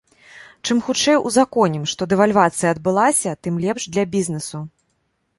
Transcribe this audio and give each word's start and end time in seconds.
Чым 0.67 0.77
хутчэй 0.85 1.17
ўзаконім, 1.27 1.83
што 1.91 2.07
дэвальвацыя 2.13 2.71
адбылася, 2.75 3.35
тым 3.49 3.59
лепш 3.65 3.83
для 3.97 4.07
бізнэсу. 4.15 4.63